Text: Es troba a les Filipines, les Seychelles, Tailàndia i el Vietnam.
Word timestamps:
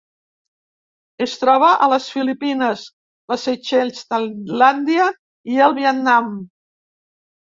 Es 1.25 1.33
troba 1.41 1.67
a 1.85 1.89
les 1.91 2.07
Filipines, 2.15 2.85
les 3.33 3.45
Seychelles, 3.49 4.01
Tailàndia 4.15 5.07
i 5.57 5.61
el 5.67 5.77
Vietnam. 5.81 6.33